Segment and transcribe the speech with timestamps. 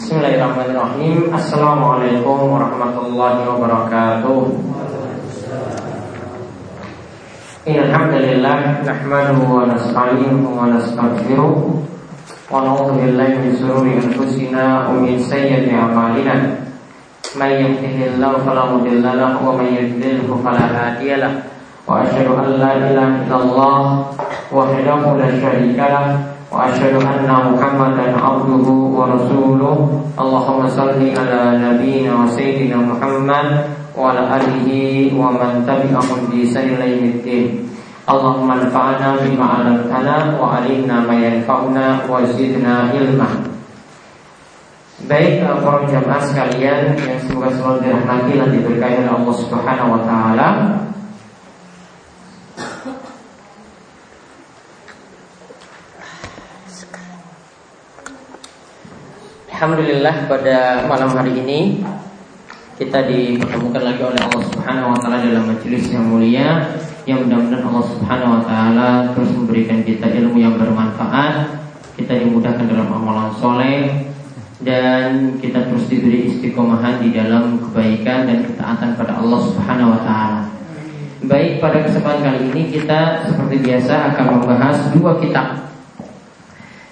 [0.00, 1.28] Bismillahirrahmanirrahim.
[1.28, 4.48] Assalamualaikum warahmatullahi wabarakatuh.
[7.68, 11.52] Alhamdulillah Nahmadu wa nasta'inuhu wa nastaghfiruh.
[12.48, 16.64] Wa na'udhu billahi min sururi anfusina Wa min sayyati amalina.
[17.36, 21.44] Man yahdihillahu fala mudilla lahu Wa man yudlilhu fala hadiya lahu.
[21.84, 23.76] Wa ashhadu an la ilaha illallah
[24.48, 28.67] Wahdahu la syarika وأشهد أن محمدا عبده
[28.97, 29.75] ورسوله
[30.19, 33.47] اللهم صل على نبينا وسيدنا محمد
[33.97, 34.67] وعلى آله
[35.19, 37.45] ومن تبعهم بإحسان إلى يوم الدين
[38.09, 43.29] اللهم انفعنا بما علمتنا وعلمنا ما ينفعنا وزدنا علما
[45.05, 50.47] Baik para jamaah sekalian yang semoga selalu dirahmati dan diberkahi oleh Allah Subhanahu wa taala.
[59.60, 61.84] Alhamdulillah pada malam hari ini
[62.80, 67.84] kita dipertemukan lagi oleh Allah Subhanahu wa taala dalam majelis yang mulia yang mudah-mudahan Allah
[67.92, 71.60] Subhanahu wa taala terus memberikan kita ilmu yang bermanfaat,
[71.92, 74.08] kita dimudahkan dalam amalan soleh
[74.64, 80.40] dan kita terus diberi istiqomahan di dalam kebaikan dan ketaatan pada Allah Subhanahu wa taala.
[81.28, 85.68] Baik pada kesempatan kali ini kita seperti biasa akan membahas dua kitab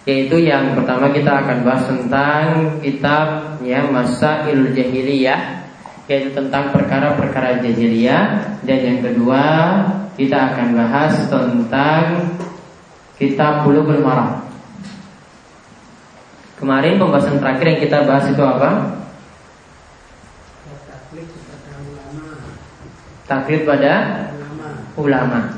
[0.09, 2.45] yaitu yang pertama kita akan bahas tentang
[2.81, 5.69] kitab ya Masail Jahiliyah
[6.09, 9.45] yaitu tentang perkara-perkara jahiliyah dan yang kedua
[10.17, 12.33] kita akan bahas tentang
[13.21, 14.41] kitab Bulughul Maram.
[16.57, 18.99] Kemarin pembahasan terakhir yang kita bahas itu apa?
[23.29, 23.95] Taklid pada
[24.97, 25.55] ulama.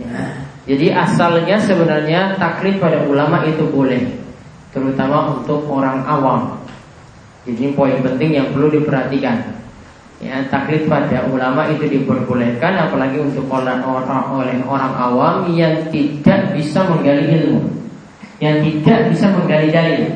[0.00, 0.49] Ya.
[0.68, 4.00] Jadi asalnya sebenarnya taklid pada ulama itu boleh
[4.70, 6.60] Terutama untuk orang awam
[7.48, 9.60] Jadi poin penting yang perlu diperhatikan
[10.20, 16.52] Ya, taklid pada ulama itu diperbolehkan apalagi untuk orang, orang oleh orang awam yang tidak
[16.52, 17.64] bisa menggali ilmu,
[18.36, 20.12] yang tidak bisa menggali dalil.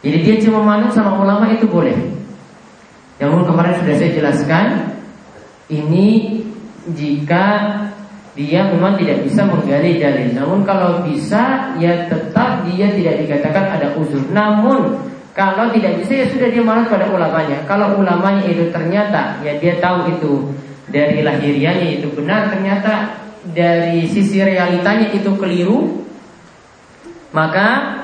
[0.00, 1.92] Jadi dia cuma manut sama ulama itu boleh.
[3.20, 4.66] Namun kemarin sudah saya jelaskan,
[5.68, 6.40] ini
[6.96, 7.76] jika
[8.34, 10.28] dia memang tidak bisa menggali dalil.
[10.34, 14.22] Namun kalau bisa, ya tetap dia tidak dikatakan ada uzur.
[14.34, 14.98] Namun
[15.34, 17.62] kalau tidak bisa, ya sudah dia malas pada ulamanya.
[17.70, 20.32] Kalau ulamanya itu ternyata, ya dia tahu itu
[20.90, 23.22] dari lahirianya itu benar, ternyata
[23.54, 26.02] dari sisi realitanya itu keliru,
[27.30, 27.98] maka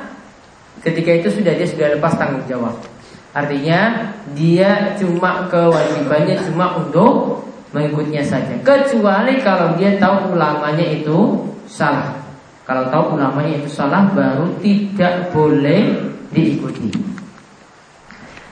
[0.87, 2.79] ketika itu sudah dia sudah lepas tanggung jawab.
[3.31, 8.55] Artinya dia cuma kewajibannya cuma untuk mengikutnya saja.
[8.63, 11.39] Kecuali kalau dia tahu ulamanya itu
[11.71, 12.11] salah.
[12.67, 16.91] Kalau tahu ulamanya itu salah baru tidak boleh diikuti.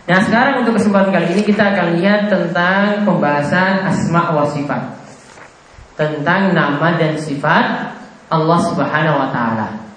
[0.08, 4.82] Nah sekarang untuk kesempatan kali ini kita akan lihat tentang pembahasan asma wa sifat.
[5.98, 7.94] Tentang nama dan sifat
[8.30, 9.87] Allah subhanahu wa ta'ala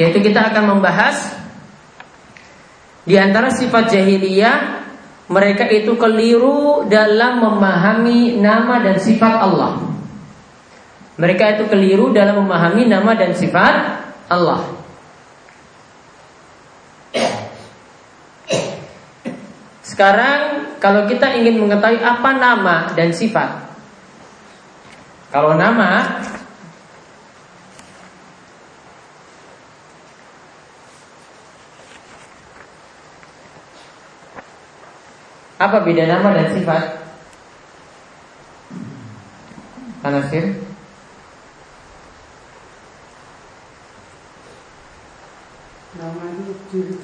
[0.00, 1.36] Yaitu kita akan membahas
[3.04, 4.80] di antara sifat jahiliyah
[5.28, 9.76] mereka itu keliru dalam memahami nama dan sifat Allah.
[11.20, 13.74] Mereka itu keliru dalam memahami nama dan sifat
[14.32, 14.64] Allah.
[19.84, 20.40] Sekarang
[20.80, 23.68] kalau kita ingin mengetahui apa nama dan sifat
[25.28, 26.22] Kalau nama
[35.60, 37.04] Apa beda nama dan sifat?
[40.00, 40.56] Tanasir
[46.00, 46.96] Nama itu ciri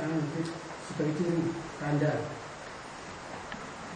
[0.88, 2.24] sebagai ciri tanda.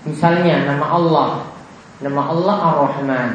[0.04, 1.30] Misalnya nama Allah,
[2.04, 3.30] nama Allah Ar-Rahman,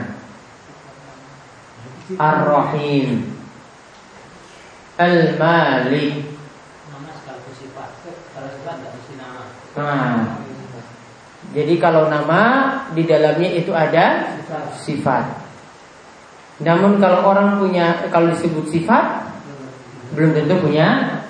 [2.21, 3.33] Ar-Rahim,
[5.01, 6.13] Al-Malik.
[6.93, 7.89] Nama sekaligus sifat.
[8.05, 9.43] Kalau sifat tidak mesti nama.
[9.73, 10.44] Nah,
[11.55, 14.35] jadi kalau nama di dalamnya itu ada
[14.75, 15.23] sifat.
[16.59, 19.23] Namun kalau orang punya kalau disebut sifat
[20.11, 21.23] belum tentu punya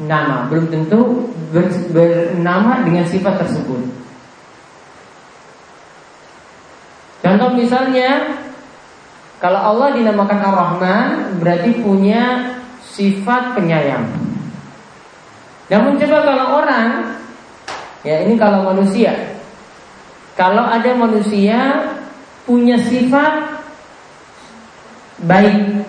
[0.00, 3.84] nama, belum tentu ber, bernama dengan sifat tersebut.
[7.20, 8.40] Contoh misalnya
[9.36, 11.08] kalau Allah dinamakan Ar-Rahman
[11.44, 12.56] berarti punya
[12.88, 14.08] sifat penyayang.
[15.68, 17.20] Namun coba kalau orang
[18.00, 19.37] ya ini kalau manusia
[20.38, 21.58] kalau ada manusia
[22.46, 23.58] punya sifat
[25.26, 25.82] baik,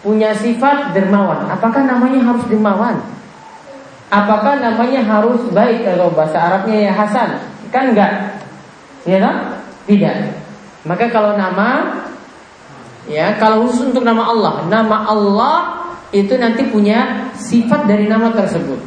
[0.00, 1.44] punya sifat dermawan.
[1.52, 2.96] Apakah namanya harus dermawan?
[4.08, 7.36] Apakah namanya harus baik kalau bahasa Arabnya ya Hasan?
[7.68, 8.40] Kan enggak.
[9.04, 9.60] Ya kan?
[9.84, 10.16] Tidak.
[10.88, 12.00] Maka kalau nama
[13.12, 15.56] ya kalau khusus untuk nama Allah, nama Allah
[16.16, 18.80] itu nanti punya sifat dari nama tersebut.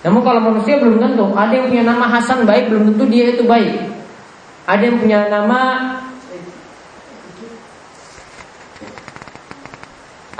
[0.00, 3.44] Namun kalau manusia belum tentu, ada yang punya nama Hasan baik belum tentu dia itu
[3.44, 3.92] baik.
[4.64, 5.60] Ada yang punya nama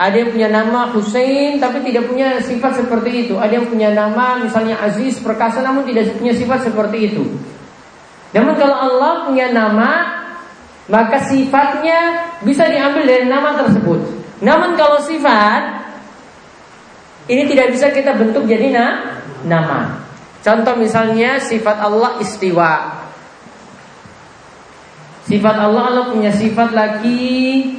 [0.01, 3.37] Ada yang punya nama Hussein tapi tidak punya sifat seperti itu.
[3.37, 7.29] Ada yang punya nama misalnya Aziz, perkasa namun tidak punya sifat seperti itu.
[8.33, 10.21] Namun kalau Allah punya nama
[10.89, 14.01] maka sifatnya bisa diambil dari nama tersebut.
[14.41, 15.85] Namun kalau sifat
[17.29, 18.87] ini tidak bisa kita bentuk jadi na
[19.45, 20.01] nama.
[20.41, 22.73] Contoh misalnya sifat Allah istiwa.
[25.29, 27.77] Sifat Allah Allah punya sifat lagi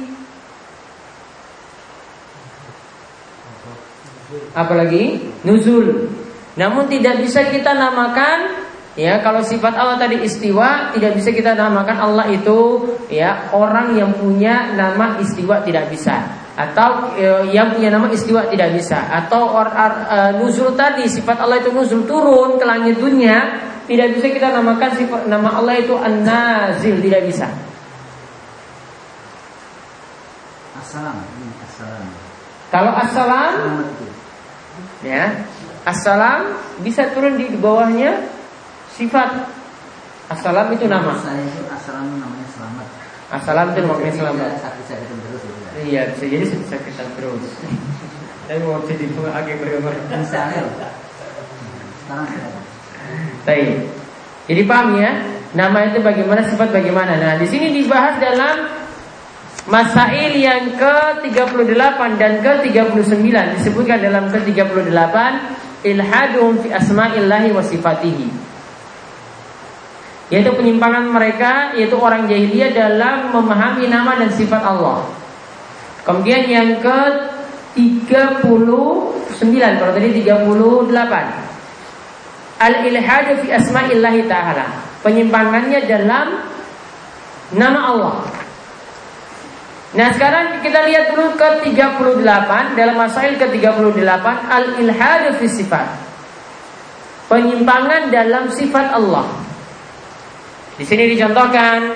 [4.54, 6.08] apalagi nuzul.
[6.54, 8.62] Namun tidak bisa kita namakan
[8.94, 14.12] ya kalau sifat Allah tadi istiwa tidak bisa kita namakan Allah itu ya orang yang
[14.12, 19.68] punya nama istiwa tidak bisa atau e, yang punya nama istiwa tidak bisa atau or,
[19.72, 23.56] or, e, nuzul tadi sifat Allah itu nuzul turun ke langit dunia
[23.88, 27.48] tidak bisa kita namakan sifat nama Allah itu an-nazil tidak bisa.
[30.76, 31.16] Assalam,
[31.64, 32.06] assalam.
[32.68, 33.52] Kalau assalam
[35.02, 35.34] Ya.
[35.82, 38.22] Assalam bisa turun di bawahnya
[38.94, 39.50] sifat.
[40.30, 41.18] Assalam itu nama.
[41.18, 42.86] Saya itu assalam namanya selamat.
[43.34, 44.50] Assalam itu maknanya selamat.
[45.82, 47.42] Iya, bisa jadi bisa kita terus.
[48.46, 49.94] Tapi mau jadi agak berumur.
[50.06, 50.70] Sekarang
[53.42, 53.90] Baik.
[54.46, 55.12] Jadi paham ya?
[55.52, 57.18] Nama itu bagaimana, sifat bagaimana.
[57.18, 58.82] Nah, di sini dibahas dalam
[59.62, 65.16] Masail yang ke-38 dan ke-39 disebutkan dalam ke-38
[65.86, 68.26] ilhadum fi asma'illahi wa sifatihi.
[70.34, 75.06] Yaitu penyimpangan mereka yaitu orang jahiliyah dalam memahami nama dan sifat Allah.
[76.02, 78.42] Kemudian yang ke-39
[79.78, 80.90] kalau tadi 38
[82.62, 84.66] Al-ilhadu fi asma'illahi ta'ala
[85.02, 86.46] Penyimpangannya dalam
[87.54, 88.14] nama Allah
[89.92, 94.00] Nah sekarang kita lihat dulu ke 38 dalam masail ke 38
[94.48, 95.84] al-ilhad fi sifat.
[97.28, 99.28] Penyimpangan dalam sifat Allah.
[100.80, 101.92] Di sini dicontohkan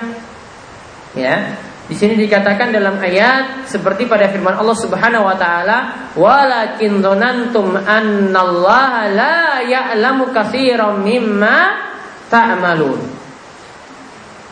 [1.16, 1.56] ya.
[1.86, 5.78] Di sini dikatakan dalam ayat seperti pada firman Allah Subhanahu wa taala,
[6.18, 11.58] "Walakin dzanantum annallaha la ya'lamu katsiran mimma
[12.26, 12.98] ta'malun."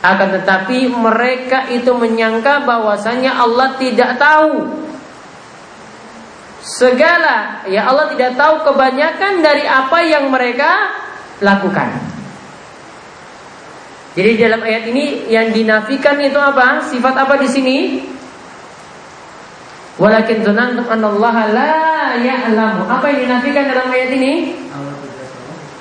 [0.05, 4.85] Akan tetapi mereka itu menyangka bahwasanya Allah tidak tahu
[6.63, 10.71] segala ya Allah tidak tahu kebanyakan dari apa yang mereka
[11.43, 12.14] lakukan.
[14.15, 16.87] Jadi dalam ayat ini yang dinafikan itu apa?
[16.87, 17.99] Sifat apa di sini?
[19.99, 22.87] Walakin dzanantum anallaha la ya'lamu.
[22.87, 24.55] Apa yang dinafikan dalam ayat ini?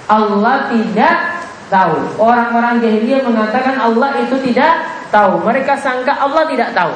[0.10, 2.18] Allah tidak tahu.
[2.18, 4.82] Orang-orang jahiliyah mengatakan Allah itu tidak
[5.14, 5.46] tahu.
[5.46, 6.94] Mereka sangka Allah tidak tahu.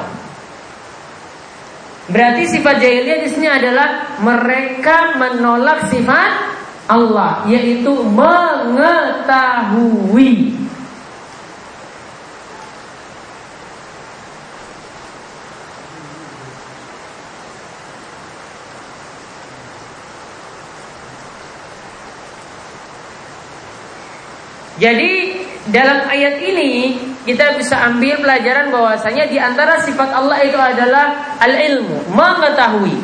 [2.10, 6.50] Berarti sifat jahiliyah di sini adalah mereka menolak sifat
[6.90, 8.98] Allah, yaitu mengetahui.
[24.78, 25.12] Jadi
[25.68, 26.96] dalam ayat ini
[27.28, 32.96] kita bisa ambil pelajaran bahwasanya di antara sifat Allah itu adalah al-ilmu, mengetahui.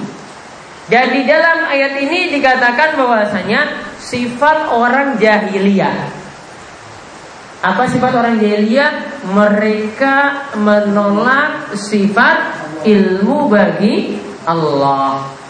[0.88, 6.08] Dan di dalam ayat ini dikatakan bahwasanya sifat orang jahiliyah.
[7.64, 9.24] Apa sifat orang jahiliyah?
[9.32, 10.16] Mereka
[10.60, 15.43] menolak sifat ilmu bagi Allah.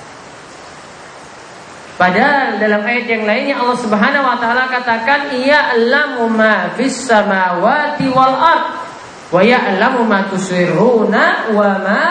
[1.94, 8.34] Padahal dalam ayat yang lainnya Allah Subhanahu wa taala katakan ya'lamu ma fis samawati wal
[8.34, 8.82] ard
[9.30, 12.02] wa ya'lamu ma tusirruna wa ma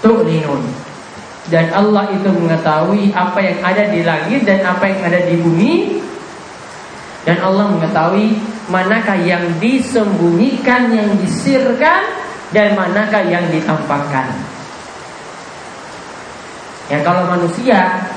[0.00, 0.64] tu'linun.
[1.52, 6.00] Dan Allah itu mengetahui apa yang ada di langit dan apa yang ada di bumi.
[7.28, 8.32] Dan Allah mengetahui
[8.72, 12.02] manakah yang disembunyikan, yang disirkan
[12.56, 14.32] dan manakah yang ditampakkan.
[16.88, 18.08] Ya kalau manusia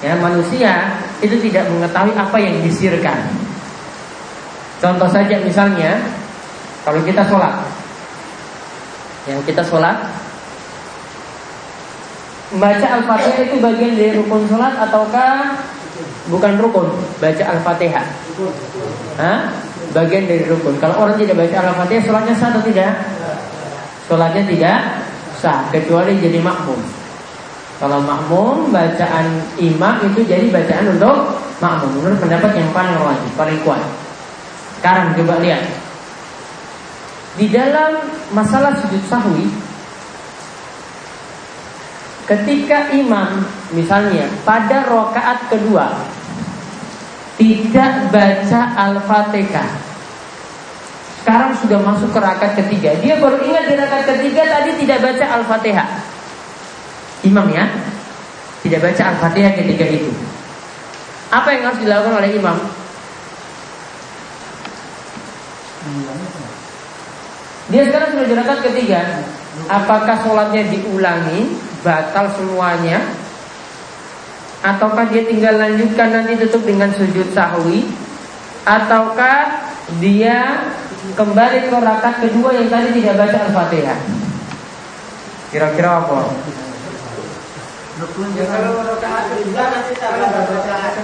[0.00, 3.28] ya manusia itu tidak mengetahui apa yang disirkan.
[4.80, 6.00] Contoh saja misalnya
[6.84, 7.60] kalau kita sholat,
[9.28, 10.00] yang kita sholat,
[12.50, 15.54] Baca Al-Fatihah itu bagian dari rukun sholat ataukah
[16.26, 16.90] bukan rukun?
[17.22, 18.02] Baca Al-Fatihah.
[19.22, 19.54] Hah?
[19.94, 20.74] Bagian dari rukun.
[20.82, 22.90] Kalau orang tidak baca Al-Fatihah, sholatnya sah atau tidak?
[24.10, 24.78] Sholatnya tidak
[25.38, 26.99] sah, kecuali jadi makmum.
[27.80, 31.90] Kalau makmum, bacaan imam itu jadi bacaan untuk makmum.
[31.96, 33.80] Menurut pendapat yang paling wajib, paling kuat.
[34.76, 35.64] Sekarang coba lihat.
[37.40, 38.04] Di dalam
[38.36, 39.48] masalah sujud sahwi,
[42.30, 43.42] Ketika imam
[43.74, 45.98] misalnya pada rokaat kedua
[47.34, 49.66] tidak baca al-fatihah,
[51.18, 55.24] sekarang sudah masuk ke rakaat ketiga, dia baru ingat di rakaat ketiga tadi tidak baca
[55.42, 55.88] al-fatihah.
[57.20, 57.68] Imam ya,
[58.64, 60.12] tidak baca al-fatihah ketika itu.
[61.30, 62.56] Apa yang harus dilakukan oleh imam?
[67.70, 68.34] Dia sekarang sudah di
[68.66, 69.00] ketiga.
[69.70, 73.00] Apakah sholatnya diulangi batal semuanya
[74.60, 77.88] ataukah dia tinggal lanjutkan nanti tutup dengan sujud sahwi
[78.68, 79.64] ataukah
[79.98, 80.68] dia
[81.16, 83.98] kembali ke rakaat kedua yang tadi tidak baca al-fatihah
[85.48, 86.28] kira-kira apa?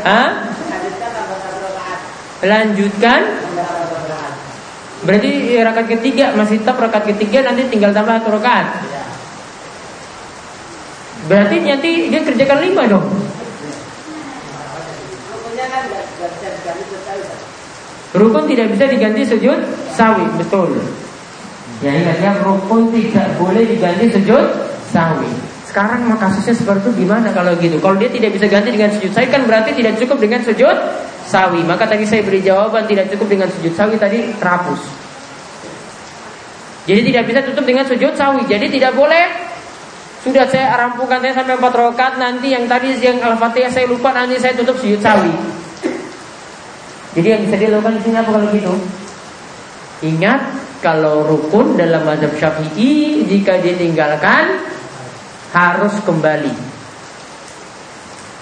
[0.07, 0.31] Hah?
[2.47, 3.21] Lanjutkan
[5.07, 8.67] Berarti rakaat ketiga masih tetap rakaat ketiga nanti tinggal tambah satu rakaat.
[11.31, 13.07] Berarti nanti dia kerjakan lima dong.
[18.17, 19.59] Rukun tidak bisa diganti sujud
[19.93, 20.73] sawi, betul.
[21.85, 24.45] Ya ingat ya, rukun tidak boleh diganti sujud
[24.91, 25.46] sawi.
[25.77, 27.77] Sekarang maka kasusnya seperti itu gimana kalau gitu?
[27.77, 30.73] Kalau dia tidak bisa ganti dengan sujud sawi kan berarti tidak cukup dengan sujud
[31.29, 31.61] sawi.
[31.69, 34.81] Maka tadi saya beri jawaban tidak cukup dengan sujud sawi tadi terhapus.
[36.89, 38.49] Jadi tidak bisa tutup dengan sujud sawi.
[38.49, 39.29] Jadi tidak boleh
[40.25, 44.41] sudah saya rampungkan saya sampai empat rakaat nanti yang tadi yang Al-Fatihah saya lupa nanti
[44.41, 45.29] saya tutup sujud sawi.
[47.21, 48.73] Jadi yang bisa dilakukan di sini apa kalau gitu?
[50.09, 50.41] Ingat
[50.81, 54.76] kalau rukun dalam mazhab Syafi'i jika ditinggalkan
[55.55, 56.55] harus kembali.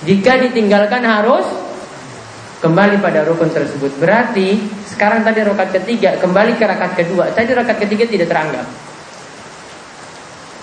[0.05, 1.49] Jika ditinggalkan harus
[2.65, 4.01] kembali pada rukun tersebut.
[4.01, 4.57] Berarti
[4.89, 7.29] sekarang tadi rakaat ketiga kembali ke rakaat kedua.
[7.37, 8.65] Tadi rakaat ketiga tidak teranggap.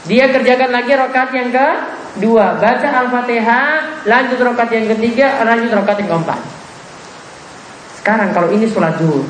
[0.10, 6.18] Dia kerjakan lagi rokat yang kedua, baca Al-Fatihah, lanjut rokat yang ketiga, lanjut rokat yang
[6.18, 6.42] keempat.
[8.02, 9.22] Sekarang kalau ini sholat zuhur,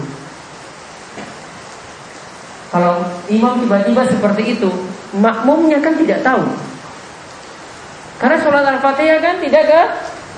[2.72, 4.72] kalau imam tiba-tiba seperti itu,
[5.20, 6.71] makmumnya kan tidak tahu.
[8.22, 9.82] Karena sholat Al-Fatihah kan tidak ke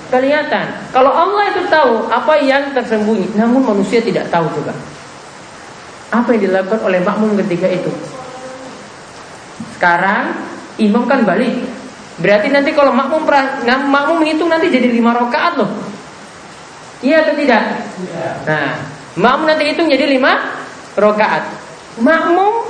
[0.08, 0.72] kelihatan.
[0.88, 4.72] Kalau Allah itu tahu apa yang tersembunyi, namun manusia tidak tahu juga.
[6.08, 7.92] Apa yang dilakukan oleh makmum ketika itu?
[9.76, 10.32] Sekarang
[10.80, 11.60] imam kan balik.
[12.24, 13.26] Berarti nanti kalau makmum
[13.90, 15.68] makmum menghitung nanti jadi lima rakaat loh.
[17.04, 17.62] Iya atau tidak?
[18.08, 18.28] Ya.
[18.48, 18.70] Nah,
[19.18, 20.40] makmum nanti hitung jadi lima
[20.96, 21.42] rakaat.
[22.00, 22.64] Makmum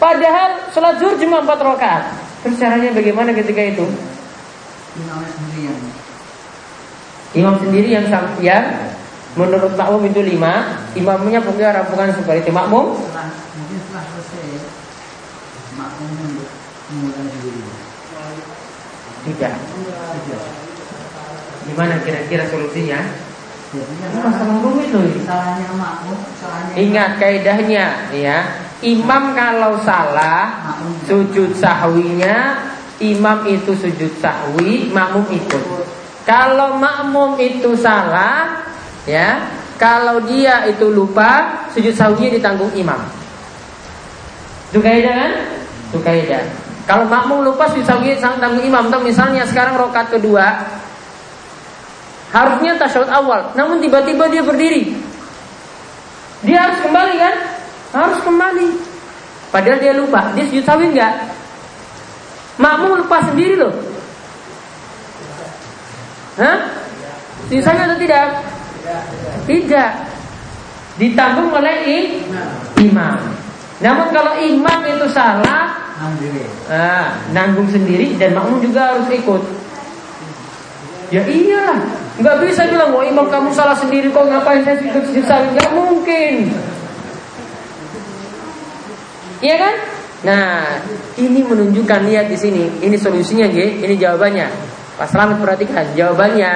[0.00, 2.04] padahal sholat zuhur cuma empat rakaat.
[2.40, 3.84] Terus caranya bagaimana ketika itu?
[4.98, 5.78] Imam sendiri yang
[7.30, 8.06] Imam sendiri yang
[8.42, 8.64] yang
[9.38, 12.98] menurut makmum itu lima, imamnya punya rampungan seperti itu makmum.
[12.98, 14.66] mungkin setelah selesai
[15.78, 16.10] makmum
[19.20, 19.54] tidak.
[21.70, 23.00] Gimana kira-kira solusinya?
[23.70, 25.06] masalah rumit loh
[26.74, 28.38] Ingat kaidahnya ya.
[28.82, 30.74] Imam kalau salah
[31.06, 32.58] sujud sahwinya
[33.00, 35.84] imam itu sujud sahwi, makmum ikut.
[36.28, 38.60] Kalau makmum itu salah
[39.08, 39.40] ya,
[39.80, 43.00] kalau dia itu lupa sujud sahwinya ditanggung imam.
[44.70, 45.32] Itu kaidah kan?
[45.90, 46.44] Itu kaidah.
[46.84, 48.04] Kalau makmum lupa sang
[48.38, 50.58] tanggung imam, atau misalnya sekarang rokat kedua,
[52.30, 54.94] harusnya tasyahud awal, namun tiba-tiba dia berdiri.
[56.44, 57.36] Dia harus kembali kan?
[57.90, 58.68] Harus kembali.
[59.50, 60.30] Padahal dia lupa.
[60.32, 61.14] Dia sujud sawi enggak?
[62.60, 63.72] Makmum lupa sendiri loh.
[66.36, 66.58] Hah?
[67.48, 68.28] Sawi atau tidak?
[69.48, 69.90] Tidak.
[71.00, 71.76] Ditanggung oleh
[72.76, 73.18] imam.
[73.80, 75.72] Namun kalau imam itu salah,
[76.68, 79.42] nah, nanggung sendiri dan makmum juga harus ikut.
[81.10, 81.80] Ya iyalah,
[82.22, 85.42] nggak bisa bilang, wah imam kamu salah sendiri kok ngapain saya ikut susah?
[85.56, 86.54] Nggak mungkin.
[89.40, 89.74] Iya kan?
[90.20, 90.78] Nah,
[91.16, 92.84] ini menunjukkan niat di sini.
[92.84, 93.80] Ini solusinya, G.
[93.80, 94.46] Ini jawabannya.
[95.00, 95.96] Pak Selamat perhatikan.
[95.96, 96.52] Jawabannya,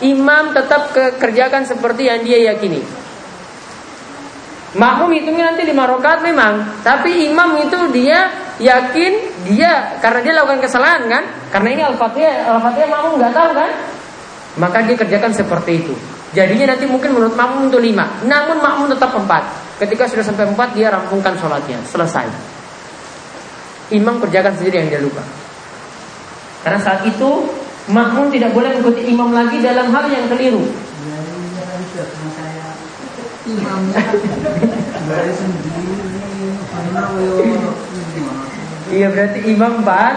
[0.00, 2.80] imam tetap kerjakan seperti yang dia yakini.
[4.74, 8.26] Makmum hitungnya nanti lima rakaat memang, tapi imam itu dia
[8.58, 9.12] yakin
[9.46, 11.22] dia karena dia lakukan kesalahan kan?
[11.54, 13.70] Karena ini Al-Fatihah, Al-Fatihah makmum nggak tahu kan?
[14.58, 15.94] Maka dia kerjakan seperti itu.
[16.34, 19.63] Jadinya nanti mungkin menurut makmum itu lima, namun makmum tetap empat.
[19.74, 22.30] Ketika sudah sampai empat dia rampungkan sholatnya, selesai.
[23.90, 25.20] Imam kerjakan sendiri yang dia lupa.
[26.62, 27.30] Karena saat itu
[27.90, 30.64] makmum tidak boleh mengikuti imam lagi dalam hal yang keliru.
[38.88, 40.14] Iya berarti imam empat.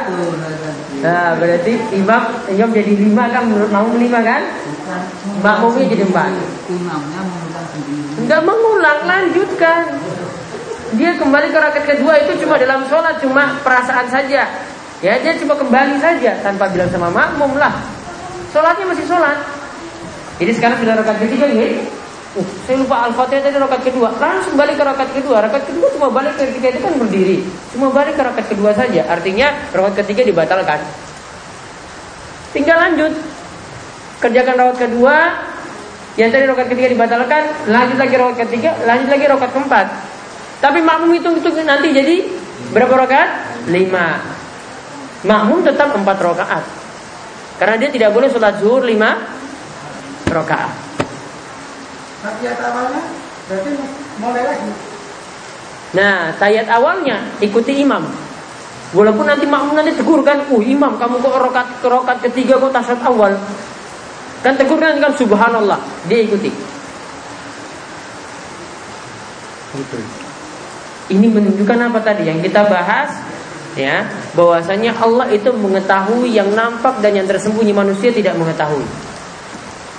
[1.03, 4.41] Nah berarti imam imam jadi lima kan menurut makmum lima kan?
[5.43, 6.31] Makmumnya jadi empat.
[8.27, 9.88] Enggak mengulang lanjutkan.
[11.00, 14.43] Dia kembali ke rakaat kedua itu cuma dalam sholat cuma perasaan saja.
[15.00, 17.72] Ya dia cuma kembali saja tanpa bilang sama makmum lah.
[18.51, 19.39] Sholatnya masih sholat.
[20.43, 21.72] Jadi sekarang sudah rakaat ketiga ya.
[22.36, 24.12] Uh, saya lupa Al-Fatihah tadi rakaat kedua.
[24.19, 25.38] Langsung balik ke rakaat kedua.
[25.48, 27.38] Rakaat kedua cuma balik ke ketiga itu kan berdiri.
[27.72, 29.07] Cuma balik ke rakaat kedua saja.
[29.07, 30.84] Artinya rakaat ketiga dibatalkan.
[32.51, 33.15] Tinggal lanjut.
[34.19, 35.15] Kerjakan rakaat kedua.
[36.17, 39.88] Yang tadi rakaat ketiga dibatalkan, lanjut lagi rakaat ketiga, lanjut lagi rakaat keempat.
[40.57, 42.15] Tapi makmum itu itu nanti jadi
[42.74, 43.29] berapa rakaat?
[43.69, 44.17] Lima.
[45.21, 46.63] Makmum tetap empat rakaat.
[47.62, 49.13] Karena dia tidak boleh sholat zuhur lima
[50.25, 50.74] rakaat.
[52.25, 53.01] Tahiyat awalnya
[53.45, 53.71] berarti
[54.17, 54.69] mulai lagi.
[55.95, 58.03] Nah, tayat awalnya ikuti imam.
[58.91, 63.00] Walaupun nanti makmum nanti tegur kan, uh imam kamu kok rokat rokat ketiga kok tasat
[63.05, 63.38] awal.
[64.46, 66.53] Kan tegur kan subhanallah, dia ikuti.
[69.77, 69.98] Gitu.
[71.08, 73.15] Ini menunjukkan apa tadi yang kita bahas
[73.77, 78.84] ya bahwasanya Allah itu mengetahui yang nampak dan yang tersembunyi manusia tidak mengetahui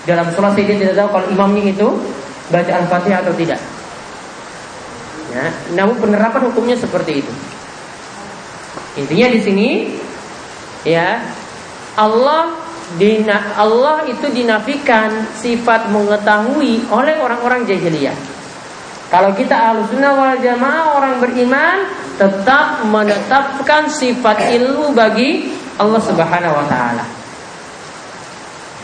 [0.09, 1.89] dalam sholat dia tidak tahu kalau imamnya itu
[2.49, 3.61] baca al-fatihah atau tidak.
[5.29, 7.33] Ya, namun penerapan hukumnya seperti itu.
[8.97, 9.69] Intinya di sini
[10.89, 11.21] ya
[12.01, 12.57] Allah
[12.97, 18.17] dina, Allah itu dinafikan sifat mengetahui oleh orang-orang jahiliyah.
[19.13, 21.89] Kalau kita alusuna wal jamaah orang beriman
[22.21, 27.05] tetap menetapkan sifat ilmu bagi Allah Subhanahu wa taala.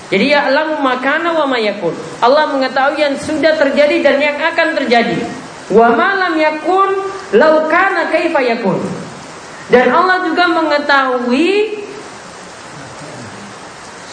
[0.08, 1.92] Jadi ya Allah makana wa mayakun.
[2.24, 5.16] Allah mengetahui yang sudah terjadi dan yang akan terjadi.
[5.72, 7.04] Wa malam yakun
[7.36, 8.80] laukana kaifa yakun.
[9.68, 11.83] Dan Allah juga mengetahui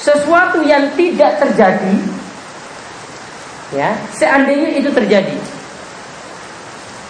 [0.01, 1.95] sesuatu yang tidak terjadi
[3.77, 5.37] ya seandainya itu terjadi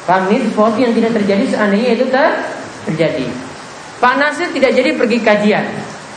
[0.02, 2.34] Paham ini sesuatu yang tidak terjadi seandainya itu ter
[2.90, 3.26] terjadi
[4.02, 5.66] Pak Nasir tidak jadi pergi kajian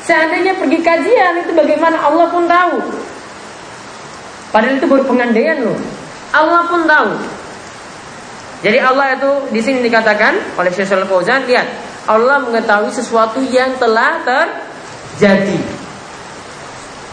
[0.04, 2.76] Seandainya pergi kajian itu bagaimana Allah pun tahu.
[4.52, 5.80] Padahal itu baru pengandaian loh.
[6.28, 7.16] Allah pun tahu.
[8.60, 11.68] Jadi Allah itu di sini dikatakan oleh Syekh Fauzan lihat
[12.04, 15.56] Allah mengetahui sesuatu yang telah terjadi.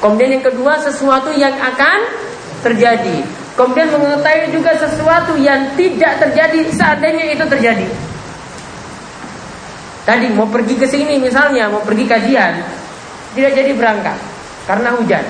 [0.01, 1.99] Kemudian yang kedua sesuatu yang akan
[2.65, 3.21] terjadi.
[3.53, 7.85] Kemudian mengetahui juga sesuatu yang tidak terjadi seandainya itu terjadi.
[10.01, 12.57] Tadi mau pergi ke sini misalnya mau pergi kajian,
[13.37, 14.17] tidak jadi berangkat
[14.65, 15.21] karena hujan.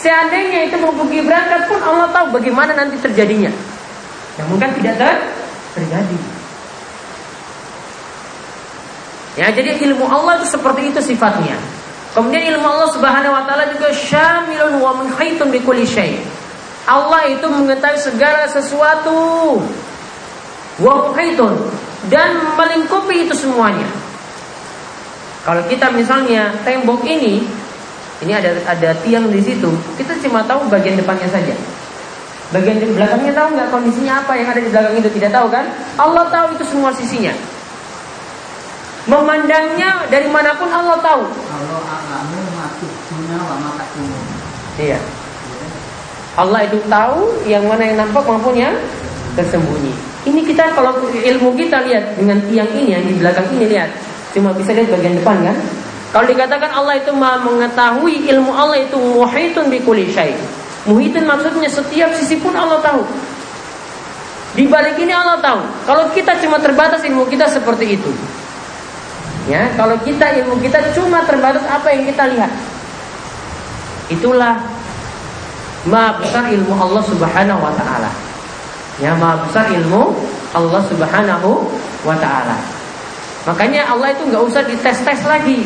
[0.00, 3.52] Seandainya itu mau pergi berangkat pun Allah tahu bagaimana nanti terjadinya.
[4.40, 5.16] Namun kan tidak ter
[5.76, 6.18] terjadi.
[9.34, 11.58] Ya, jadi ilmu Allah itu seperti itu sifatnya.
[12.14, 16.22] Kemudian ilmu Allah Subhanahu wa taala juga syamilun wa muhitun bi kulli syai.
[16.86, 19.58] Allah itu mengetahui segala sesuatu.
[20.78, 21.58] Wa muhitun
[22.06, 23.86] dan melingkupi itu semuanya.
[25.44, 27.44] Kalau kita misalnya tembok ini,
[28.24, 31.52] ini ada ada tiang di situ, kita cuma tahu bagian depannya saja.
[32.54, 35.66] Bagian di belakangnya tahu nggak kondisinya apa yang ada di belakang itu tidak tahu kan?
[35.98, 37.34] Allah tahu itu semua sisinya.
[39.04, 41.22] Memandangnya dari mana pun Allah tahu.
[41.28, 41.80] Allah
[44.80, 44.98] Iya.
[46.34, 48.74] Allah itu tahu yang mana yang nampak maupun yang
[49.38, 49.92] tersembunyi.
[50.24, 53.92] Ini kita kalau ilmu kita lihat dengan tiang ini yang di belakang ini lihat
[54.34, 55.56] Cuma bisa lihat bagian depan kan?
[56.10, 60.34] Kalau dikatakan Allah itu maha mengetahui ilmu Allah itu muhitun bi kulli syai.
[60.90, 63.06] Muhitun maksudnya setiap sisi pun Allah tahu.
[64.58, 65.62] Di balik ini Allah tahu.
[65.86, 68.10] Kalau kita cuma terbatas ilmu kita seperti itu.
[69.44, 72.48] Ya, kalau kita ilmu kita cuma terbatas apa yang kita lihat.
[74.08, 74.56] Itulah
[75.84, 78.08] maha besar ilmu Allah Subhanahu wa taala.
[79.00, 80.16] Ya, maha besar ilmu
[80.56, 81.68] Allah Subhanahu
[82.08, 82.56] wa taala.
[83.44, 85.60] Makanya Allah itu nggak usah dites-tes lagi.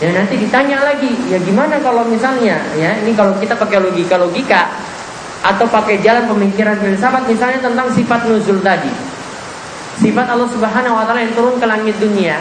[0.00, 4.72] Ya nanti ditanya lagi, ya gimana kalau misalnya, ya ini kalau kita pakai logika-logika
[5.44, 8.88] atau pakai jalan pemikiran filsafat misalnya tentang sifat nuzul tadi.
[10.00, 12.40] Sifat Allah Subhanahu wa taala yang turun ke langit dunia.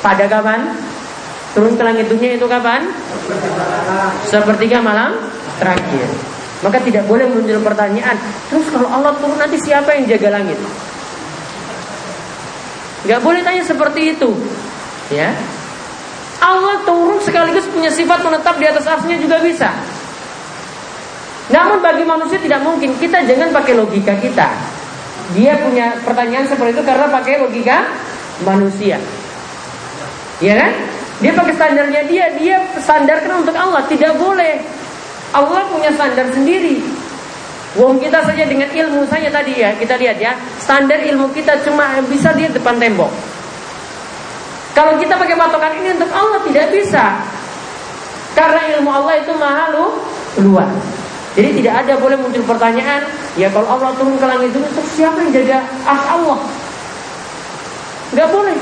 [0.00, 0.72] Pada kapan?
[1.52, 2.88] Turun ke langit dunia itu kapan?
[4.24, 5.16] Sepertiga malam
[5.60, 6.08] terakhir.
[6.60, 8.20] Maka tidak boleh muncul pertanyaan,
[8.52, 10.60] terus kalau Allah turun nanti siapa yang jaga langit?
[13.08, 14.28] Gak boleh tanya seperti itu.
[15.08, 15.32] Ya.
[16.40, 19.72] Allah turun sekaligus punya sifat menetap di atas arsnya juga bisa.
[21.50, 22.96] Namun bagi manusia tidak mungkin.
[22.96, 24.48] Kita jangan pakai logika kita.
[25.36, 27.88] Dia punya pertanyaan seperti itu karena pakai logika
[28.44, 29.00] manusia.
[30.40, 30.72] Ya kan?
[31.20, 33.84] Dia pakai standarnya dia, dia standarkan untuk Allah.
[33.84, 34.56] Tidak boleh.
[35.36, 36.80] Allah punya standar sendiri.
[37.78, 42.02] Wong kita saja dengan ilmu saja tadi ya, kita lihat ya, standar ilmu kita cuma
[42.10, 43.12] bisa lihat depan tembok.
[44.74, 47.22] Kalau kita pakai patokan ini untuk Allah tidak bisa.
[48.34, 49.86] Karena ilmu Allah itu maha lu,
[50.50, 50.70] luas.
[51.38, 53.06] Jadi tidak ada boleh muncul pertanyaan,
[53.38, 54.58] ya kalau Allah turun ke langit itu,
[54.98, 56.38] siapa yang jaga as Allah?
[58.18, 58.58] Gak boleh.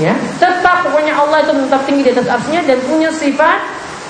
[0.00, 3.60] Ya, tetap pokoknya Allah itu tetap tinggi di atas arsnya dan punya sifat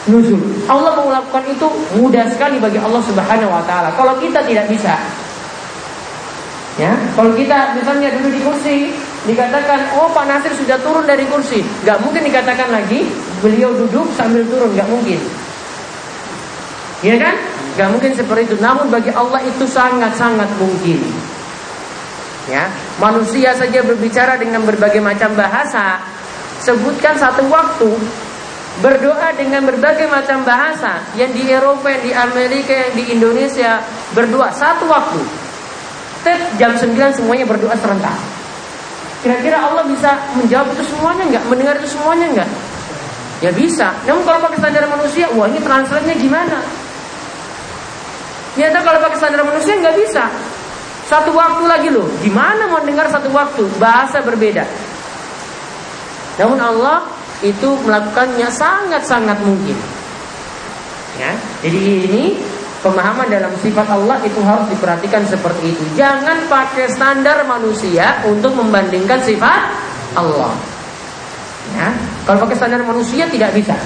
[0.07, 0.39] nuzul.
[0.71, 1.67] Allah melakukan itu
[1.99, 3.91] mudah sekali bagi Allah Subhanahu wa taala.
[3.99, 4.95] Kalau kita tidak bisa.
[6.81, 8.77] Ya, kalau kita misalnya dulu di kursi
[9.29, 13.13] dikatakan, "Oh, Pak Nasir sudah turun dari kursi." Gak mungkin dikatakan lagi
[13.45, 15.21] beliau duduk sambil turun, gak mungkin.
[17.05, 17.35] Ya kan?
[17.77, 18.57] Gak mungkin seperti itu.
[18.63, 21.03] Namun bagi Allah itu sangat-sangat mungkin.
[22.51, 22.67] Ya,
[22.99, 26.03] manusia saja berbicara dengan berbagai macam bahasa.
[26.59, 27.91] Sebutkan satu waktu
[28.83, 33.79] berdoa dengan berbagai macam bahasa yang di Eropa, yang di Amerika, yang di Indonesia
[34.17, 35.23] berdoa satu waktu.
[36.23, 38.19] Tet jam 9 semuanya berdoa serentak.
[39.23, 41.45] Kira-kira Allah bisa menjawab itu semuanya enggak?
[41.47, 42.51] Mendengar itu semuanya enggak?
[43.43, 43.91] Ya bisa.
[44.07, 46.59] Namun kalau pakai standar manusia, wah ini translate-nya gimana?
[48.55, 50.25] Ternyata kalau pakai standar manusia nggak bisa.
[51.13, 52.09] Satu waktu lagi loh.
[52.25, 53.69] Gimana mau dengar satu waktu?
[53.77, 54.65] Bahasa berbeda.
[56.41, 57.05] Namun Allah
[57.45, 59.77] itu melakukannya sangat-sangat mungkin.
[61.21, 62.41] Ya, jadi ini
[62.81, 65.85] pemahaman dalam sifat Allah itu harus diperhatikan seperti itu.
[66.01, 69.69] Jangan pakai standar manusia untuk membandingkan sifat
[70.17, 70.57] Allah.
[71.77, 71.93] Ya,
[72.25, 73.77] kalau pakai standar manusia tidak bisa.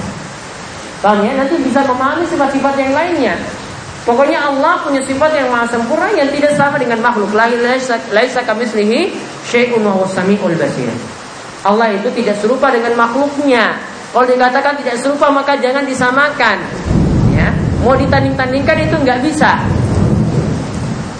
[1.02, 1.34] Paham ya?
[1.34, 3.34] Nanti bisa memahami sifat-sifat yang lainnya.
[4.06, 7.34] Pokoknya Allah punya sifat yang maha sempurna yang tidak sama dengan makhluk.
[7.34, 10.86] Laisa kamislihi syai'un wa samiul basir.
[11.66, 13.74] Allah itu tidak serupa dengan makhluknya.
[14.14, 16.62] Kalau dikatakan tidak serupa maka jangan disamakan.
[17.34, 17.50] Ya,
[17.82, 19.58] mau ditanding-tandingkan itu nggak bisa.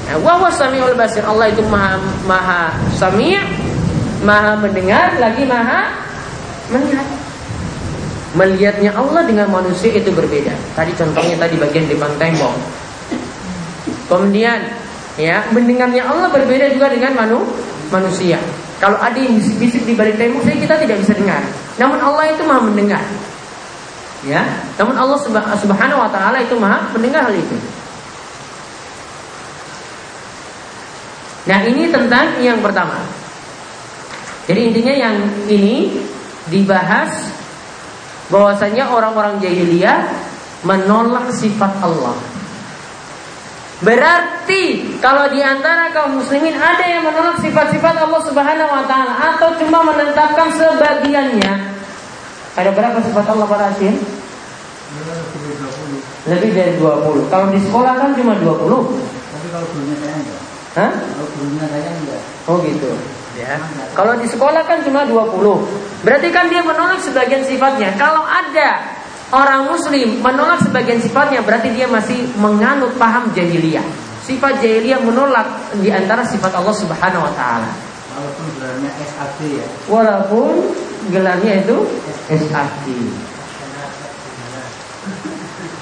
[0.06, 1.26] Nah, wa samiul basir.
[1.26, 3.34] Allah itu maha maha sami'
[4.22, 5.90] maha mendengar lagi maha
[6.70, 7.15] melihat.
[8.36, 10.52] Melihatnya Allah dengan manusia itu berbeda.
[10.76, 12.52] Tadi contohnya tadi bagian depan tembok.
[14.12, 14.60] Kemudian
[15.16, 17.48] ya mendengarnya Allah berbeda juga dengan manu,
[17.88, 18.36] manusia.
[18.76, 21.40] Kalau ada yang bisik-bisik di balik tembok saya kita tidak bisa dengar.
[21.80, 23.00] Namun Allah itu maha mendengar.
[24.26, 24.42] Ya,
[24.76, 25.16] namun Allah
[25.56, 27.56] Subhanahu wa taala itu maha mendengar hal itu.
[31.46, 33.06] Nah, ini tentang yang pertama.
[34.50, 35.94] Jadi intinya yang ini
[36.50, 37.35] dibahas
[38.32, 40.06] bahwasanya orang-orang jahiliyah
[40.66, 42.16] menolak sifat Allah.
[43.76, 49.52] Berarti kalau di antara kaum muslimin ada yang menolak sifat-sifat Allah Subhanahu wa taala atau
[49.60, 51.76] cuma menetapkan sebagiannya.
[52.56, 54.00] Ada berapa sifat Allah pada asin?
[56.24, 57.28] Lebih dari 20.
[57.28, 58.48] Kalau di sekolah kan cuma 20.
[58.48, 60.40] Tapi kalau gurunya saya enggak.
[60.72, 60.90] Hah?
[60.96, 62.22] Kalau gurunya saya enggak.
[62.48, 62.90] Oh gitu.
[63.36, 63.60] Ya.
[63.92, 65.36] Kalau di sekolah kan cuma 20.
[66.06, 67.90] Berarti kan dia menolak sebagian sifatnya.
[67.98, 68.78] Kalau ada
[69.34, 73.82] orang muslim menolak sebagian sifatnya berarti dia masih menganut paham jahiliyah.
[74.22, 77.66] Sifat jahiliyah menolak di antara sifat Allah Subhanahu wa taala.
[78.14, 79.66] Walaupun gelarnya SAD ya.
[79.90, 80.50] Walaupun
[81.10, 81.76] gelarnya itu
[82.30, 82.86] SAD.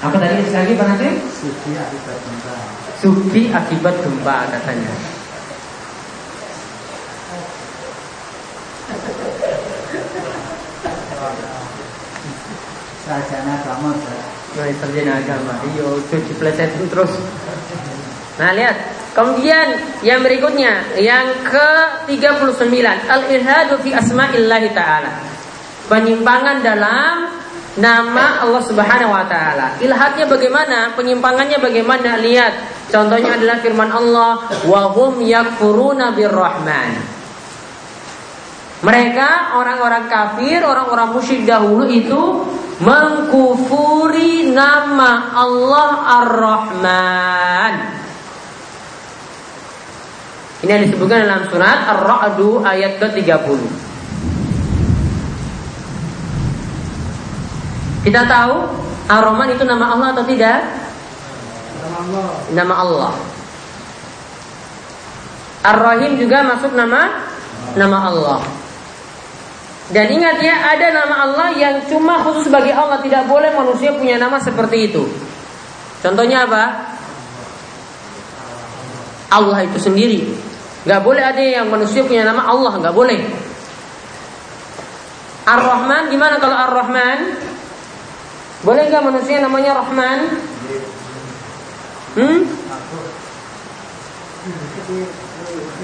[0.01, 1.13] Apa tadi sekali Pak Nasir?
[1.37, 2.57] Suci akibat gempa.
[2.97, 5.14] Suki akibat gempa katanya.
[13.05, 13.93] Sarjana agama.
[14.57, 15.53] Nah, sarjana agama.
[16.09, 17.13] Cuci plesetin terus.
[18.41, 18.77] Nah, lihat.
[19.15, 25.23] Kemudian yang berikutnya, yang ke-39, al-irhadu fi asma'illahi ta'ala.
[25.87, 27.31] Penyimpangan dalam
[27.79, 29.79] nama Allah Subhanahu wa taala.
[29.79, 30.91] Ilhadnya bagaimana?
[30.99, 32.19] Penyimpangannya bagaimana?
[32.19, 32.53] Lihat.
[32.91, 37.14] Contohnya adalah firman Allah, "Wa hum yakfuruna birrahman."
[38.83, 42.43] Mereka orang-orang kafir, orang-orang musyrik dahulu itu
[42.83, 45.89] mengkufuri nama Allah
[46.23, 47.73] Ar-Rahman.
[50.65, 53.59] Ini yang disebutkan dalam surat Ar-Ra'du ayat ke-30.
[58.05, 58.55] Kita tahu
[59.07, 60.59] Ar-Rahman itu nama Allah atau tidak?
[61.79, 62.27] Nama Allah.
[62.51, 63.13] Nama Allah.
[65.65, 67.25] Ar-Rahim juga masuk nama
[67.73, 68.39] nama Allah.
[69.85, 74.17] Dan ingat ya, ada nama Allah yang cuma khusus bagi Allah, tidak boleh manusia punya
[74.17, 75.05] nama seperti itu.
[76.01, 76.63] Contohnya apa?
[79.29, 80.25] Allah itu sendiri.
[80.85, 83.21] Gak boleh ada yang manusia punya nama Allah, gak boleh.
[85.45, 87.37] Ar-Rahman gimana kalau Ar-Rahman?
[88.65, 90.19] Boleh nggak manusia namanya Rahman?
[92.17, 92.39] Hmm?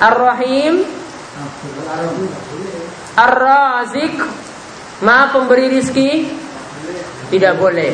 [0.02, 1.01] Ar-Rahim
[3.16, 4.14] Ar-Razik
[5.02, 6.30] Maha pemberi rizki?
[7.32, 7.90] Tidak boleh.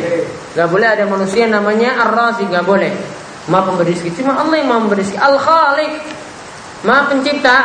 [0.57, 2.91] Gak boleh ada manusia namanya Ar-Razik Gak boleh.
[3.47, 5.17] Maha pemberi rizki Cuma Allah yang memberi rizki.
[5.17, 5.93] Al-Khalik
[6.83, 7.57] Maha pencipta?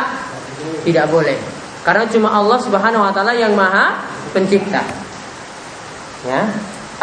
[0.85, 1.37] Tidak boleh.
[1.83, 3.99] Karena cuma Allah subhanahu wa ta'ala yang maha
[4.31, 4.79] pencipta.
[6.23, 6.47] Ya.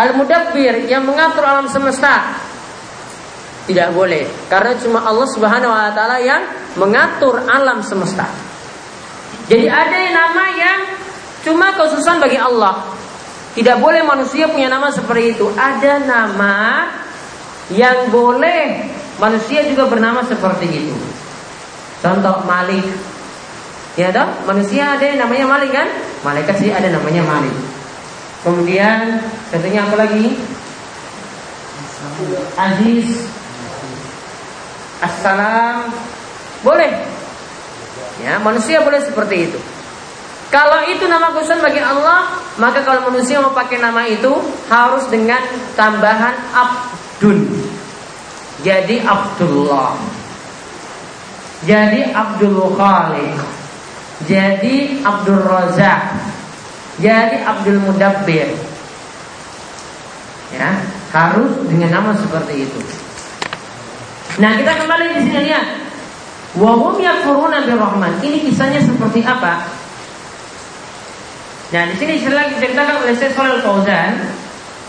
[0.01, 2.41] Al-Mudabbir yang mengatur alam semesta.
[3.69, 4.25] Tidak boleh.
[4.49, 6.43] Karena cuma Allah Subhanahu wa taala yang
[6.75, 8.27] mengatur alam semesta.
[9.51, 10.81] Jadi ada nama yang
[11.43, 12.87] cuma khususan bagi Allah.
[13.51, 15.51] Tidak boleh manusia punya nama seperti itu.
[15.59, 16.87] Ada nama
[17.75, 18.87] yang boleh
[19.19, 20.95] manusia juga bernama seperti itu.
[21.99, 22.87] Contoh Malik.
[23.99, 24.31] Ya toh?
[24.47, 25.91] Manusia ada yang namanya Malik kan?
[26.23, 27.57] Malaikat sih ada namanya Malik.
[28.47, 29.19] Kemudian
[29.51, 30.39] contohnya apa lagi?
[32.55, 33.29] Aziz
[35.01, 35.89] Assalam
[36.61, 36.93] Boleh
[38.21, 39.59] Ya manusia boleh seperti itu.
[40.51, 42.27] Kalau itu nama khusus bagi Allah
[42.59, 44.35] Maka kalau manusia mau pakai nama itu
[44.67, 45.41] Harus dengan
[45.79, 47.49] tambahan Abdun.
[48.61, 49.97] Jadi Abdullah.
[51.65, 53.41] Jadi Abdul Khaliq.
[54.29, 56.13] Jadi Abdul Razak.
[57.01, 58.53] Jadi Abdul Mudabbir.
[60.53, 60.77] Ya
[61.13, 62.81] Harus dengan nama seperti itu.
[64.41, 65.80] Nah kita kembali di sini lihat.
[66.59, 68.19] Wahum yakfuruna birrahman.
[68.27, 69.71] Ini kisahnya seperti apa?
[71.71, 74.19] Nah di sini lagi diceritakan oleh Syekh Shalal Fauzan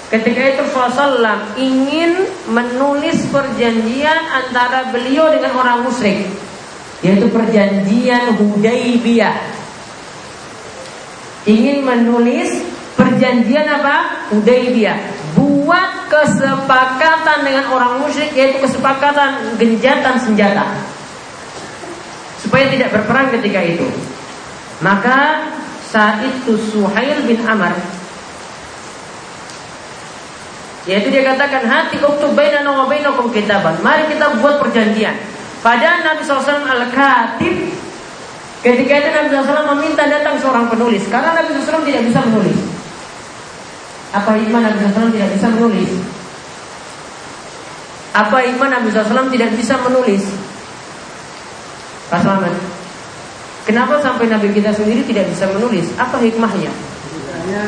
[0.10, 6.26] Ketika itu Rasulullah ingin menulis perjanjian antara beliau dengan orang musyrik
[7.06, 9.38] Yaitu perjanjian Hudaybiyah
[11.46, 12.50] Ingin menulis
[12.98, 14.30] perjanjian apa?
[14.34, 20.68] Hudaybiyah buat kesepakatan dengan orang musyrik yaitu kesepakatan genjatan senjata
[22.52, 23.88] supaya tidak berperang ketika itu.
[24.84, 25.48] Maka
[26.20, 27.72] itu Suhail bin Amr
[30.84, 32.36] yaitu dia katakan hati uktub
[33.32, 33.80] kitaban.
[33.80, 35.16] Mari kita buat perjanjian.
[35.62, 37.70] Pada Nabi SAW al-Katib
[38.66, 42.58] Ketika itu Nabi SAW meminta datang seorang penulis Karena Nabi SAW tidak bisa menulis
[44.12, 45.92] apa iman Nabi SAW tidak bisa menulis?
[48.12, 50.24] Apa iman Nabi SAW tidak bisa menulis?
[52.12, 52.28] Pak
[53.64, 55.96] Kenapa sampai Nabi kita sendiri tidak bisa menulis?
[55.96, 56.68] Apa hikmahnya?
[56.68, 57.64] Hanya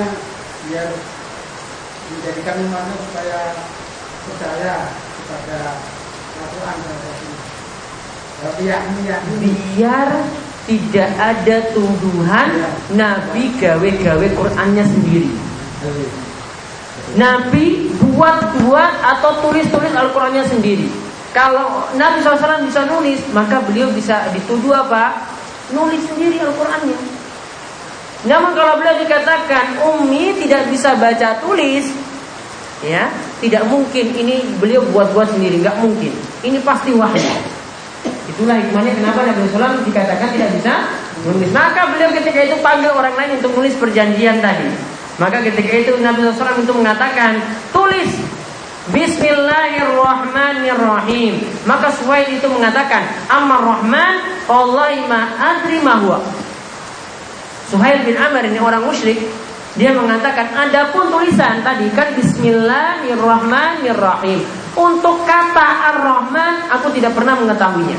[0.68, 0.90] biar
[2.12, 3.40] menjadikan umatnya supaya
[4.28, 4.74] percaya
[5.16, 5.60] kepada
[6.44, 6.98] Al-Quran dan
[9.40, 10.10] Biar
[10.68, 12.70] tidak ada tuduhan ya.
[13.00, 15.32] Nabi gawe-gawe Qurannya sendiri.
[17.16, 20.92] Nabi buat-buat atau tulis-tulis Al-Qurannya sendiri.
[21.34, 25.18] Kalau Nabi SAW bisa nulis, maka beliau bisa dituduh apa?
[25.74, 26.98] Nulis sendiri Al-Qurannya.
[28.30, 31.90] Namun kalau beliau dikatakan Umi tidak bisa baca tulis,
[32.86, 33.10] ya
[33.42, 36.14] tidak mungkin ini beliau buat-buat sendiri, nggak mungkin.
[36.46, 37.34] Ini pasti wahyu.
[38.30, 40.74] Itulah hikmahnya kenapa Nabi SAW dikatakan tidak bisa
[41.26, 41.50] nulis.
[41.50, 44.70] Maka beliau ketika itu panggil orang lain untuk nulis perjanjian tadi.
[45.18, 47.38] Maka ketika itu Nabi SAW itu mengatakan
[47.70, 48.10] Tulis
[48.92, 51.40] Bismillahirrahmanirrahim.
[51.64, 55.80] Maka Suhail itu mengatakan Ammar Rahman Wallahi ma adri
[57.72, 59.24] Suhail bin Amr ini orang musyrik
[59.80, 64.44] Dia mengatakan Adapun tulisan tadi kan Bismillahirrahmanirrahim.
[64.76, 67.96] Untuk kata Ar-Rahman Aku tidak pernah mengetahuinya.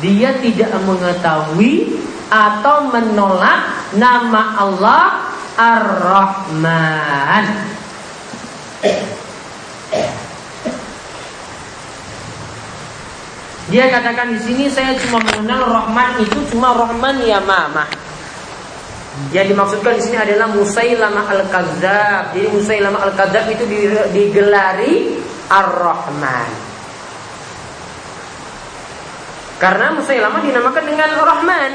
[0.00, 2.00] Dia tidak mengetahui
[2.32, 5.28] atau menolak nama Allah
[5.60, 7.44] Ar-Rahman.
[13.70, 17.86] Dia katakan di sini saya cuma mengenal Rahman itu cuma Rahman ya mama.
[19.30, 22.34] Yang dimaksudkan di sini adalah Musailamah al-Kadzab.
[22.34, 23.64] Jadi Musailamah al-Kadzab itu
[24.10, 25.14] digelari
[25.46, 26.50] Ar-Rahman.
[29.62, 31.72] Karena Musailamah dinamakan dengan Rahman.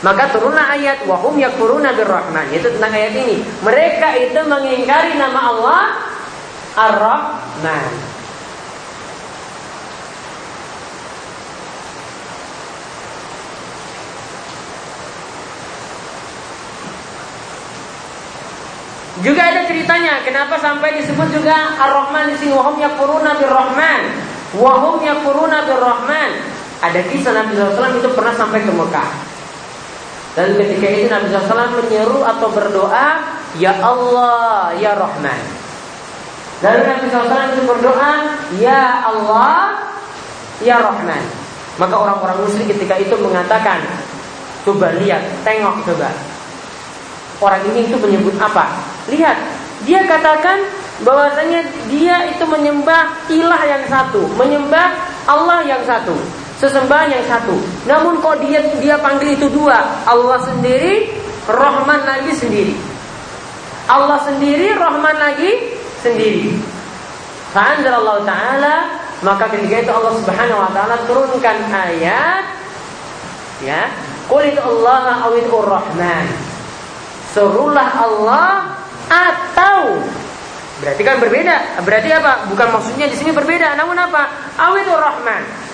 [0.00, 2.48] Maka turunlah ayat wahum yakfuruna birrahman.
[2.48, 3.44] Itu tentang ayat ini.
[3.60, 6.15] Mereka itu mengingkari nama Allah
[6.76, 7.92] Ar-Rahman.
[19.24, 24.00] Juga ada ceritanya kenapa sampai disebut juga Ar-Rahman di sini wahum yakfuruna birrahman.
[24.60, 26.30] Wahum yakfuruna birrahman.
[26.84, 29.10] Ada kisah Nabi SAW itu pernah sampai ke Mekah.
[30.36, 33.24] Dan ketika itu Nabi SAW menyeru atau berdoa,
[33.56, 35.55] Ya Allah, Ya Rahman.
[36.64, 38.12] Dan Nabi SAW itu berdoa,
[38.56, 39.76] Ya Allah,
[40.64, 41.20] Ya Rahman.
[41.76, 43.84] Maka orang-orang muslim ketika itu mengatakan,
[44.64, 46.10] Coba lihat, tengok coba.
[47.38, 48.72] Orang ini itu menyebut apa?
[49.06, 49.38] Lihat,
[49.86, 50.58] dia katakan
[51.06, 54.96] bahwasanya dia itu menyembah ilah yang satu, menyembah
[55.28, 56.16] Allah yang satu
[56.56, 57.54] sesembahan yang satu.
[57.84, 61.12] Namun kok dia dia panggil itu dua, Allah sendiri,
[61.46, 62.74] Rahman lagi sendiri.
[63.86, 65.75] Allah sendiri, Rahman lagi
[66.06, 66.54] sendiri.
[67.56, 68.76] Allah taala
[69.24, 72.44] maka ketika itu Allah Subhanahu wa taala turunkan ayat
[73.64, 73.88] ya,
[74.28, 76.26] qul Allah awidur rahman.
[77.32, 78.48] Serulah Allah
[79.08, 80.00] atau
[80.84, 81.80] berarti kan berbeda.
[81.82, 82.46] Berarti apa?
[82.52, 84.28] Bukan maksudnya di sini berbeda, namun apa?
[84.60, 85.66] Awidur rahman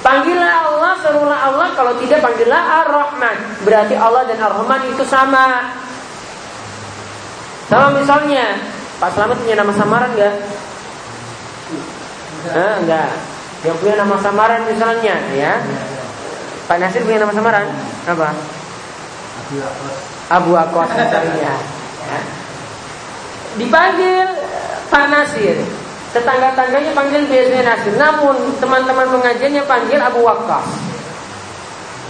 [0.00, 3.36] Panggillah Allah, serulah Allah, kalau tidak panggillah Ar-Rahman.
[3.68, 5.68] Berarti Allah dan Ar-Rahman itu sama.
[7.68, 8.56] Sama misalnya,
[9.00, 10.34] Pak Selamat punya nama samaran enggak?
[12.52, 13.10] Eh, enggak.
[13.64, 15.56] Yang punya nama samaran misalnya, ya.
[16.68, 17.64] Pak Nasir punya nama samaran?
[18.04, 18.28] Apa?
[20.30, 21.54] Abu Akos misalnya.
[22.00, 22.16] Ya.
[23.54, 24.26] Dipanggil
[24.90, 25.62] Pak Nasir.
[26.10, 27.94] Tetangga-tangganya panggil biasanya Nasir.
[27.94, 30.66] Namun teman-teman pengajiannya panggil Abu Waqqas.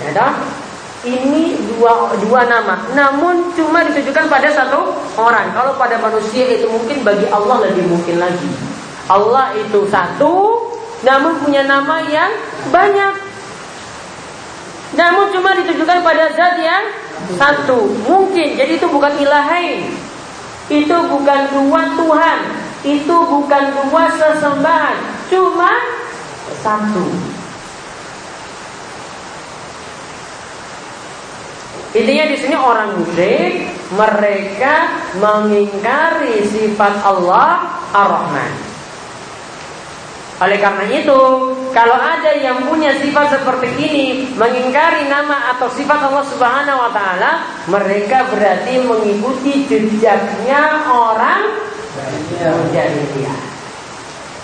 [0.08, 0.40] Ya?
[1.00, 2.76] Ini dua, dua nama.
[2.92, 5.48] Namun cuma ditujukan pada satu orang.
[5.56, 8.48] Kalau pada manusia itu mungkin bagi Allah lebih mungkin lagi.
[9.10, 10.62] Allah itu satu
[11.00, 12.28] Namun punya nama yang
[12.68, 13.14] banyak.
[14.92, 16.84] Namun cuma ditujukan pada zat yang
[17.40, 17.88] satu.
[18.04, 19.96] Mungkin, jadi itu bukan ilahain
[20.68, 22.38] Itu bukan dua Tuhan.
[22.80, 24.96] Itu bukan dua sesembahan,
[25.28, 25.72] cuma
[26.64, 27.29] satu.
[31.90, 33.66] Intinya di sini orang musyrik
[33.98, 34.74] mereka
[35.18, 38.52] mengingkari sifat Allah Ar-Rahman.
[40.40, 41.20] Oleh karena itu,
[41.74, 44.06] kalau ada yang punya sifat seperti ini,
[44.40, 51.60] mengingkari nama atau sifat Allah Subhanahu wa taala, mereka berarti mengikuti jejaknya orang
[52.72, 53.38] Jahmiyah.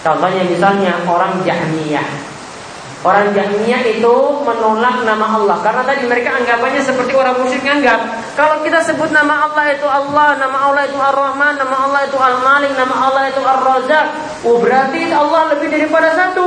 [0.04, 2.35] Contohnya misalnya orang Jahmiyah.
[3.06, 8.02] Orang Jahmiyah itu menolak nama Allah karena tadi mereka anggapannya seperti orang musyrik anggap
[8.34, 12.74] kalau kita sebut nama Allah itu Allah, nama Allah itu Ar-Rahman, nama Allah itu Al-Malik,
[12.74, 14.06] nama Allah itu Ar-Razzaq,
[14.42, 16.46] oh berarti Allah lebih daripada satu.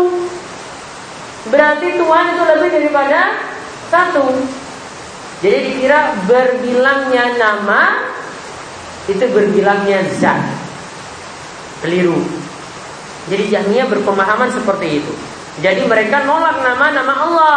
[1.47, 3.19] Berarti Tuhan itu lebih daripada
[3.87, 4.27] satu.
[5.39, 8.03] Jadi dikira berbilangnya nama
[9.07, 10.43] itu berbilangnya zat
[11.87, 12.19] keliru.
[13.31, 15.13] Jadi Jahmiyah berpemahaman seperti itu.
[15.57, 17.55] Jadi mereka nolak nama-nama Allah.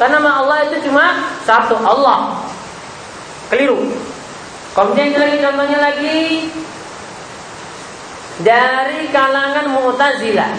[0.00, 2.40] Karena nama Allah itu cuma satu Allah.
[3.52, 3.94] Keliru.
[4.74, 6.18] Kemudian lagi contohnya lagi
[8.42, 10.52] dari kalangan Mu'tazilah.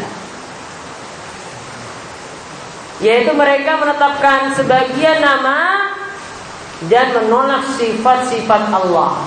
[3.03, 5.91] Yaitu mereka menetapkan sebagian nama
[6.87, 9.19] dan menolak sifat-sifat Allah.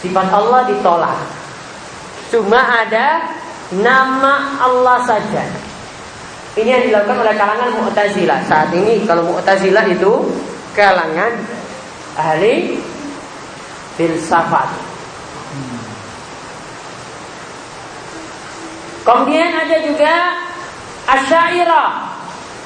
[0.00, 1.18] Sifat Allah ditolak.
[2.32, 3.28] Cuma ada
[3.76, 5.65] nama Allah saja.
[6.56, 8.40] Ini yang dilakukan oleh kalangan Mu'tazilah.
[8.48, 10.24] Saat ini kalau Mu'tazilah itu
[10.72, 11.36] kalangan
[12.16, 12.80] ahli
[14.00, 14.72] filsafat.
[19.04, 20.14] Kemudian ada juga
[21.06, 21.90] Asyairah.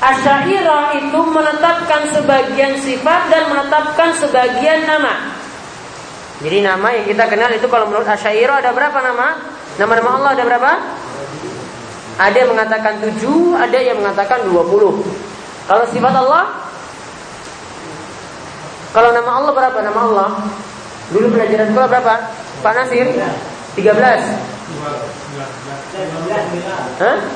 [0.01, 5.35] Asyairah itu menetapkan sebagian sifat dan menetapkan sebagian nama.
[6.41, 9.37] Jadi nama yang kita kenal itu kalau menurut Asyairah ada berapa nama?
[9.77, 10.73] Nama-nama Allah ada berapa?
[12.21, 15.01] Ada yang mengatakan tujuh, ada yang mengatakan dua puluh.
[15.65, 16.53] Kalau sifat Allah?
[18.93, 20.31] Kalau nama Allah berapa nama Allah?
[21.15, 22.15] Dulu pelajaran sekolah berapa?
[22.61, 23.07] Pak Nasir?
[23.79, 23.97] 13
[27.01, 27.17] Hah?
[27.17, 27.31] 19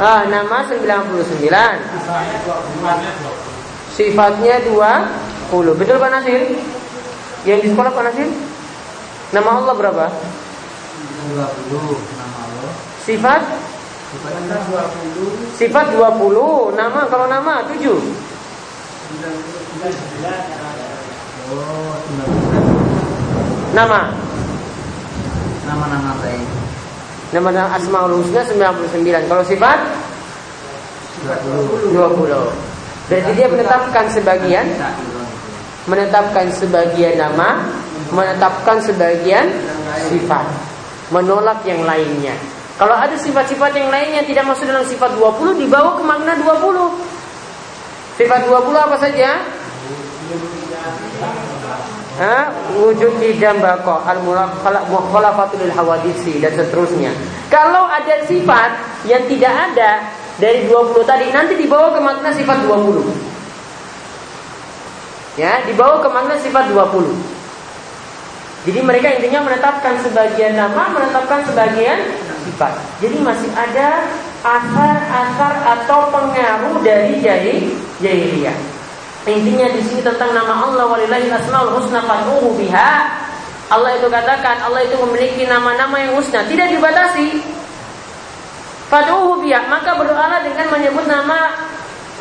[0.00, 1.76] Ah, nama 99.
[3.94, 5.76] Sifatnya 20.
[5.76, 6.40] Betul Pak Nasir?
[7.44, 8.49] Yang di sekolah Pak Nasir?
[9.30, 10.06] Nama Allah berapa?
[10.10, 11.70] 20
[12.18, 12.72] nama Allah.
[13.06, 13.42] Sifat
[15.54, 17.94] Sifat 20 Nama kalau nama 7
[23.70, 24.02] Nama?
[25.70, 26.46] Nama-nama baik.
[27.30, 29.78] Nama-nama Asmaul Husna 99 Kalau sifat?
[31.22, 31.94] 20.
[31.94, 32.50] 20
[33.06, 34.66] Berarti dia menetapkan sebagian?
[35.86, 37.79] Menetapkan sebagian nama
[38.10, 39.46] Menetapkan sebagian
[40.10, 40.46] sifat
[41.10, 42.34] Menolak yang lainnya
[42.78, 47.20] Kalau ada sifat-sifat yang lainnya Tidak masuk dalam sifat 20 Dibawa ke makna 20
[48.20, 49.40] Sifat 20 apa saja?
[52.76, 54.20] Wujud idam bako al
[54.92, 57.16] mukhalafatul hawadisi dan seterusnya.
[57.48, 58.76] Kalau ada sifat
[59.08, 60.04] yang tidak ada
[60.36, 63.08] dari 20 tadi nanti dibawa ke makna sifat 20.
[65.40, 67.39] Ya, dibawa ke makna sifat 20.
[68.60, 71.96] Jadi mereka intinya menetapkan sebagian nama, menetapkan sebagian
[72.44, 72.76] sifat.
[73.00, 74.04] Jadi masih ada
[74.44, 77.56] asar-asar atau pengaruh dari jadi
[78.04, 78.56] jahiliyah.
[79.24, 82.92] Intinya di sini tentang nama Allah walillahi asmaul husna fad'uhu biha.
[83.70, 87.40] Allah itu katakan Allah itu memiliki nama-nama yang husna, tidak dibatasi.
[88.92, 91.56] Fad'uhu biha, maka berdoalah dengan menyebut nama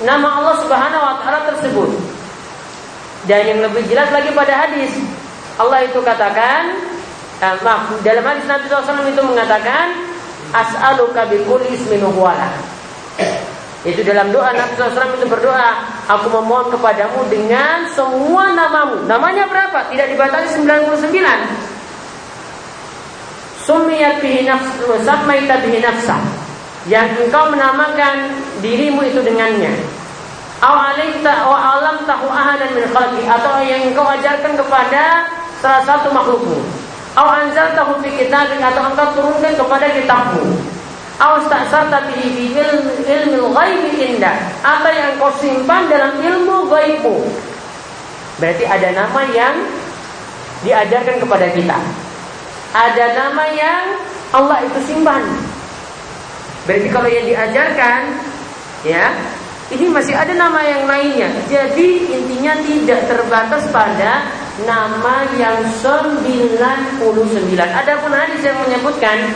[0.08, 2.00] nama Allah Subhanahu wa taala tersebut.
[3.28, 4.96] Dan yang lebih jelas lagi pada hadis
[5.60, 6.74] Allah itu katakan
[7.44, 9.92] eh, maaf, dalam hadis Nabi SAW itu mengatakan
[10.56, 12.02] as'aluka bi kulli ismin
[13.88, 19.08] itu dalam doa Nabi SAW itu berdoa Aku memohon kepadamu dengan semua namamu.
[19.08, 19.88] Namanya berapa?
[19.88, 21.08] Tidak dibatasi 99
[23.64, 26.20] Sumiyat bihi nafsu Samaita bihi nafsa.
[26.92, 29.72] Yang engkau menamakan dirimu itu dengannya.
[30.60, 33.24] Awalaita wa alam tahu ahadan min khalqi.
[33.30, 35.30] Atau yang engkau ajarkan kepada
[35.60, 36.60] salah satu makhlukmu.
[37.18, 40.44] Aw anzal tahu fi kitabik Atau engkau turunkan kepada kitabmu.
[41.20, 42.64] Awasta'sarta bihi fi
[43.04, 44.36] ilmi ghaibi indah.
[44.64, 47.28] Apa yang kau simpan dalam ilmu gaibmu
[48.40, 49.56] Berarti ada nama yang
[50.64, 51.76] diajarkan kepada kita.
[52.72, 53.84] Ada nama yang
[54.32, 55.28] Allah itu simpan.
[56.64, 58.02] Berarti kalau yang diajarkan
[58.88, 59.12] Ya
[59.70, 61.30] ini masih ada nama yang lainnya.
[61.46, 64.26] Jadi intinya tidak terbatas pada
[64.68, 66.60] Nama yang 99
[67.60, 69.32] Adapun hadis yang menyebutkan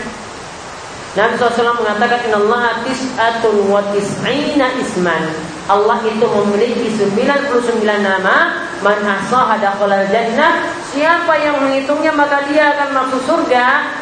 [1.13, 5.29] Nabi SAW mengatakan Allah tis'atun wa tis'ina isman.
[5.69, 8.65] Allah itu memiliki 99 nama.
[8.81, 13.93] Man ahsaha dakhalal jannah Siapa yang menghitungnya maka dia akan masuk surga.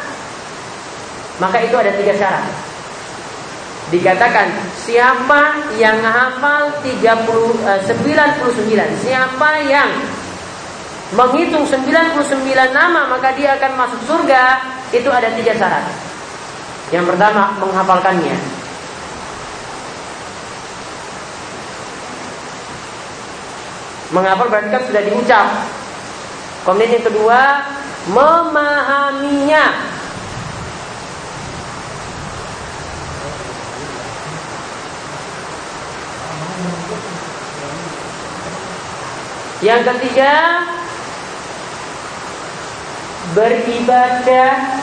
[1.43, 2.47] Maka itu ada tiga syarat.
[3.91, 4.47] Dikatakan
[4.79, 9.91] siapa yang hafal 30, eh, 99 Siapa yang
[11.11, 12.23] menghitung 99
[12.71, 14.43] nama maka dia akan masuk surga
[14.91, 16.11] Itu ada tiga syarat
[16.91, 18.35] yang pertama menghafalkannya.
[24.11, 25.47] Menghafal berarti kan sudah diucap.
[26.67, 27.39] Kemudian yang kedua
[28.11, 29.65] memahaminya.
[39.63, 40.33] Yang ketiga
[43.37, 44.81] beribadah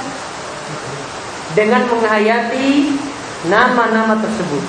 [1.53, 2.95] dengan menghayati
[3.51, 4.65] nama-nama tersebut.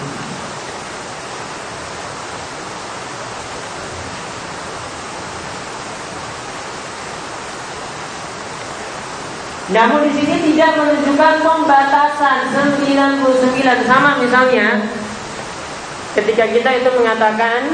[9.70, 14.82] Namun di sini tidak menunjukkan pembatasan 99 sama misalnya
[16.18, 17.70] ketika kita itu mengatakan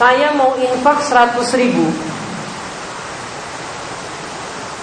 [0.00, 1.92] saya mau infak 100 ribu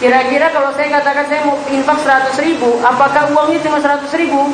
[0.06, 4.54] Kira-kira kalau saya katakan saya mau infak 100 ribu Apakah uangnya cuma 100 ribu?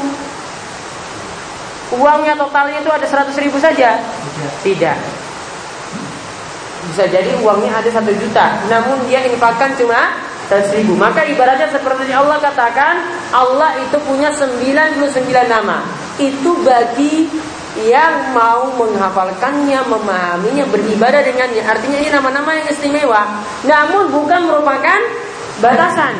[1.99, 3.99] Uangnya totalnya itu ada 100 ribu saja?
[4.63, 4.97] Tidak
[6.87, 10.15] Bisa jadi uangnya ada 1 juta Namun dia infakkan cuma
[10.47, 13.03] 100 ribu Maka ibaratnya seperti Allah katakan
[13.35, 15.03] Allah itu punya 99
[15.51, 15.83] nama
[16.15, 17.27] Itu bagi
[17.71, 21.63] yang mau menghafalkannya, memahaminya, beribadah dengannya.
[21.63, 23.23] Artinya ini nama-nama yang istimewa.
[23.63, 24.99] Namun bukan merupakan
[25.61, 26.13] batasan.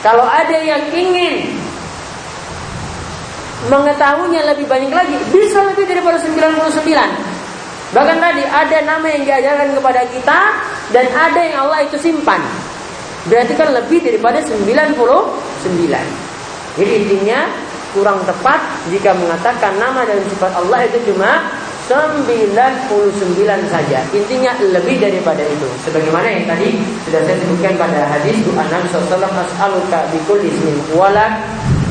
[0.00, 1.56] Kalau ada yang ingin
[3.72, 6.68] mengetahuinya lebih banyak lagi, bisa lebih daripada 99.
[7.94, 10.40] Bahkan tadi ada nama yang diajarkan kepada kita
[10.90, 12.42] dan ada yang Allah itu simpan.
[13.30, 14.98] Berarti kan lebih daripada 99.
[16.74, 17.48] Jadi intinya
[17.94, 18.58] kurang tepat
[18.90, 21.53] jika mengatakan nama dan sifat Allah itu cuma
[21.84, 24.00] 99 saja.
[24.16, 25.68] Intinya lebih daripada itu.
[25.84, 31.44] Sebagaimana yang tadi sudah saya sebutkan pada hadis doa Nabi SAW As'aluka bikul ismin walak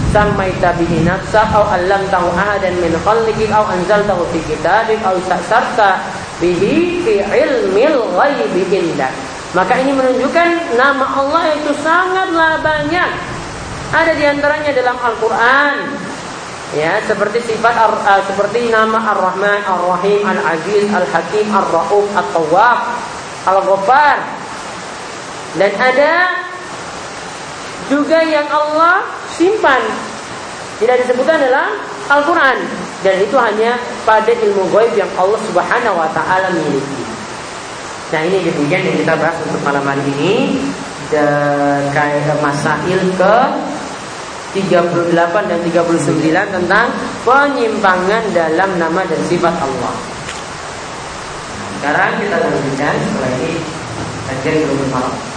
[0.10, 6.02] sammaita bihi nafsa aw allamtahu ahadan min khalqik aw anzaltahu fi kitabik aw sa'sarta
[6.42, 9.14] bihi fi ilmil ghaibi indak.
[9.54, 13.10] Maka ini menunjukkan nama Allah itu sangatlah banyak.
[13.94, 15.78] Ada di antaranya dalam Al-Qur'an.
[16.74, 22.78] Ya, seperti sifat uh, seperti nama Ar-Rahman, Ar-Rahim, Al-Aziz, Al-Hakim, Ar-Rauf, At-Tawwab,
[23.46, 24.18] Al-Ghaffar.
[25.54, 26.14] Dan ada
[27.94, 29.86] juga yang Allah simpan.
[30.82, 31.78] Tidak disebutkan dalam
[32.10, 32.58] Al-Quran.
[33.06, 37.06] Dan itu hanya pada ilmu gaib yang Allah subhanahu wa ta'ala miliki.
[38.10, 40.58] Nah ini demikian yang kita bahas untuk malam hari ini.
[41.94, 43.36] Kayak masail ke
[44.54, 46.88] 38 dan 39 tentang
[47.26, 49.94] penyimpangan dalam nama dan sifat Allah.
[51.82, 52.96] Sekarang kita lanjutkan
[53.42, 53.60] ini
[54.30, 55.33] kajian belum malam.